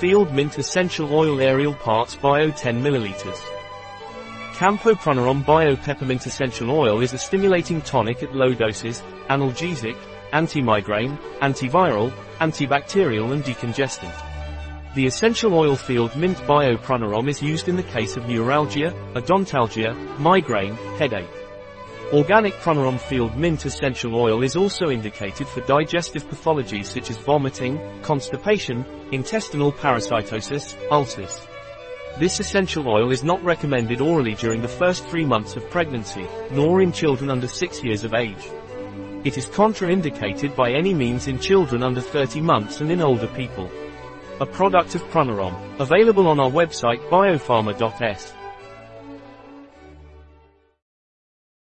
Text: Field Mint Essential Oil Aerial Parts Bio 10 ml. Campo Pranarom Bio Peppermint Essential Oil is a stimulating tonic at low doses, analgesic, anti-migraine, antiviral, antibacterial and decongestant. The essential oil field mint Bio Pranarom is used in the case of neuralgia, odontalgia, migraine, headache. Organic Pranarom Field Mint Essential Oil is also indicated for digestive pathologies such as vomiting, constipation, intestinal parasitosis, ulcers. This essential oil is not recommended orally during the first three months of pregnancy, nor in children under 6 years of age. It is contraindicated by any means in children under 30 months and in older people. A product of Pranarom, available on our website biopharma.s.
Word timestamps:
Field 0.00 0.32
Mint 0.32 0.58
Essential 0.58 1.14
Oil 1.14 1.40
Aerial 1.40 1.72
Parts 1.72 2.16
Bio 2.16 2.50
10 2.50 2.82
ml. 2.82 3.40
Campo 4.54 4.92
Pranarom 4.94 5.46
Bio 5.46 5.76
Peppermint 5.76 6.26
Essential 6.26 6.68
Oil 6.70 7.00
is 7.00 7.12
a 7.12 7.18
stimulating 7.18 7.80
tonic 7.82 8.22
at 8.24 8.34
low 8.34 8.52
doses, 8.54 9.02
analgesic, 9.30 9.96
anti-migraine, 10.32 11.16
antiviral, 11.40 12.12
antibacterial 12.40 13.32
and 13.32 13.44
decongestant. 13.44 14.14
The 14.96 15.06
essential 15.06 15.54
oil 15.54 15.76
field 15.76 16.16
mint 16.16 16.44
Bio 16.44 16.76
Pranarom 16.76 17.28
is 17.28 17.40
used 17.40 17.68
in 17.68 17.76
the 17.76 17.82
case 17.84 18.16
of 18.16 18.28
neuralgia, 18.28 18.92
odontalgia, 19.14 19.94
migraine, 20.18 20.74
headache. 20.98 21.43
Organic 22.12 22.52
Pranarom 22.54 23.00
Field 23.00 23.34
Mint 23.34 23.64
Essential 23.64 24.14
Oil 24.14 24.42
is 24.42 24.56
also 24.56 24.90
indicated 24.90 25.48
for 25.48 25.62
digestive 25.62 26.28
pathologies 26.28 26.84
such 26.84 27.08
as 27.10 27.16
vomiting, 27.16 27.80
constipation, 28.02 28.84
intestinal 29.10 29.72
parasitosis, 29.72 30.76
ulcers. 30.90 31.46
This 32.18 32.38
essential 32.38 32.86
oil 32.88 33.10
is 33.10 33.24
not 33.24 33.42
recommended 33.42 34.00
orally 34.00 34.34
during 34.34 34.60
the 34.60 34.68
first 34.68 35.04
three 35.06 35.24
months 35.24 35.56
of 35.56 35.68
pregnancy, 35.70 36.28
nor 36.52 36.82
in 36.82 36.92
children 36.92 37.30
under 37.30 37.48
6 37.48 37.82
years 37.82 38.04
of 38.04 38.14
age. 38.14 38.50
It 39.24 39.38
is 39.38 39.46
contraindicated 39.46 40.54
by 40.54 40.72
any 40.72 40.92
means 40.92 41.26
in 41.26 41.40
children 41.40 41.82
under 41.82 42.02
30 42.02 42.40
months 42.42 42.80
and 42.80 42.92
in 42.92 43.00
older 43.00 43.28
people. 43.28 43.70
A 44.40 44.46
product 44.46 44.94
of 44.94 45.02
Pranarom, 45.10 45.80
available 45.80 46.28
on 46.28 46.38
our 46.38 46.50
website 46.50 47.00
biopharma.s. 47.08 48.34